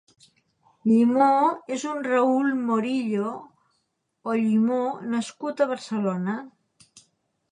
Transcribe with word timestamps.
Llimoo 0.91 1.49
és 1.75 1.83
un 1.89 1.99
raúl 2.07 2.47
Morillo 2.69 3.33
o 4.33 4.37
Llimoo 4.39 4.87
nascut 5.11 5.61
a 5.61 5.69
Barcelona. 5.73 6.39